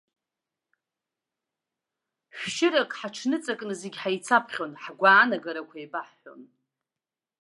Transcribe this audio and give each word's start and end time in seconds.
Шәшьырак 2.37 2.91
ҳаҽныҵакны 2.99 3.73
зегь 3.81 3.97
ҳаицаԥхьон, 4.01 4.71
ҳгәаанагарақәа 4.83 5.75
еибаҳҳәон. 5.79 6.41